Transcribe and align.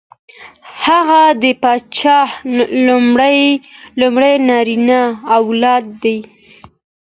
هغه 0.85 1.21
د 1.43 1.45
پادشاه 1.63 2.29
لومړی 4.01 4.31
نارینه 4.49 5.01
اولاد 5.37 5.85
دی. 6.03 6.17